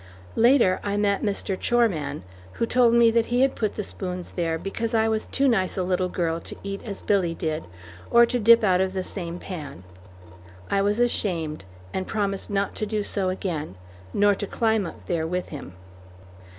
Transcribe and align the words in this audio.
Later, 0.35 0.79
I 0.83 0.97
met 0.97 1.21
Mr. 1.21 1.55
Choreman, 1.55 2.23
who 2.53 2.65
told 2.65 2.95
me 2.95 3.11
that 3.11 3.27
he 3.27 3.41
had 3.41 3.53
put 3.53 3.75
the 3.75 3.83
spoons 3.83 4.31
there 4.31 4.57
because 4.57 4.95
I 4.95 5.07
was 5.07 5.27
too 5.27 5.47
nice 5.47 5.77
a 5.77 5.83
little 5.83 6.09
girl 6.09 6.39
to 6.39 6.55
eat 6.63 6.81
as 6.83 7.03
Billy 7.03 7.35
did, 7.35 7.65
or 8.09 8.25
to 8.25 8.39
dip 8.39 8.63
out 8.63 8.81
of 8.81 8.93
the 8.93 9.03
same 9.03 9.37
pan. 9.37 9.83
I 10.71 10.81
was 10.81 10.99
ashamed 10.99 11.65
and 11.93 12.07
promised 12.07 12.49
not 12.49 12.73
to 12.77 12.87
do 12.87 13.03
so 13.03 13.29
again, 13.29 13.75
nor 14.11 14.33
to 14.33 14.47
climb 14.47 14.87
up 14.87 15.05
there 15.05 15.27
with 15.27 15.49
him. 15.49 15.73